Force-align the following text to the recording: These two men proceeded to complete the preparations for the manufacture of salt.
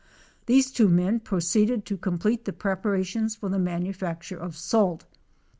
These 0.47 0.71
two 0.71 0.89
men 0.89 1.19
proceeded 1.19 1.85
to 1.85 1.95
complete 1.95 2.45
the 2.45 2.53
preparations 2.53 3.35
for 3.35 3.49
the 3.49 3.59
manufacture 3.59 4.39
of 4.39 4.57
salt. 4.57 5.05